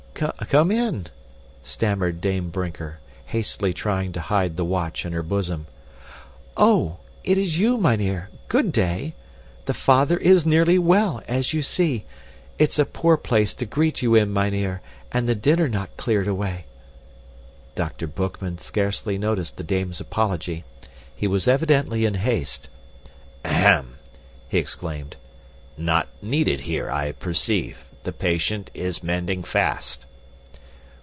"Come 0.21 0.71
in," 0.71 1.07
stammered 1.63 2.21
Dame 2.21 2.49
Brinker, 2.51 2.99
hastily 3.27 3.73
trying 3.73 4.11
to 4.11 4.21
hide 4.21 4.55
the 4.55 4.65
watch 4.65 5.03
in 5.03 5.13
her 5.13 5.23
bosom. 5.23 5.65
"Oh, 6.55 6.97
is 7.23 7.37
it 7.39 7.57
you, 7.57 7.77
mynheer! 7.79 8.29
Good 8.47 8.71
day! 8.71 9.15
The 9.65 9.73
father 9.73 10.17
is 10.17 10.45
nearly 10.45 10.77
well, 10.77 11.23
as 11.27 11.53
you 11.55 11.63
see. 11.63 12.05
It's 12.59 12.77
a 12.77 12.85
poor 12.85 13.17
place 13.17 13.55
to 13.55 13.65
greet 13.65 14.03
you 14.03 14.13
in, 14.13 14.31
mynheer, 14.31 14.81
and 15.11 15.27
the 15.27 15.33
dinner 15.33 15.67
not 15.67 15.97
cleared 15.97 16.27
away." 16.27 16.65
Dr. 17.73 18.05
Boekman 18.05 18.59
scarcely 18.59 19.17
noticed 19.17 19.57
the 19.57 19.63
dame's 19.63 19.99
apology. 19.99 20.63
He 21.15 21.25
was 21.25 21.47
evidently 21.47 22.05
in 22.05 22.13
haste. 22.13 22.69
"Ahem!" 23.43 23.97
he 24.47 24.59
exclaimed. 24.59 25.15
"Not 25.79 26.09
needed 26.21 26.59
here, 26.61 26.91
I 26.91 27.11
perceive. 27.13 27.79
The 28.03 28.13
patient 28.13 28.69
is 28.75 29.01
mending 29.01 29.41
fast." 29.43 30.05